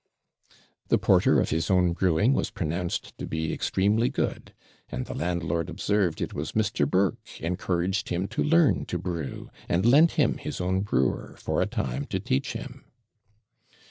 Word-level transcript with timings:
The 0.87 0.97
porter 0.97 1.39
of 1.39 1.51
his 1.51 1.69
own 1.69 1.93
brewing 1.93 2.33
was 2.33 2.49
pronounced 2.49 3.15
to 3.19 3.27
be 3.27 3.53
extremely 3.53 4.09
good; 4.09 4.51
and 4.89 5.05
the 5.05 5.13
landlord 5.13 5.69
observed 5.69 6.21
it 6.21 6.33
was 6.33 6.53
Mr. 6.53 6.89
Burke 6.89 7.39
encouraged 7.39 8.09
him 8.09 8.27
to 8.29 8.43
learn 8.43 8.85
to 8.85 8.97
brew, 8.97 9.51
and 9.69 9.85
lent 9.85 10.13
him 10.13 10.39
his 10.39 10.59
own 10.59 10.79
brewer 10.79 11.35
for 11.37 11.61
a 11.61 11.67
time 11.67 12.05
to 12.05 12.19
teach 12.19 12.53
him. 12.53 12.85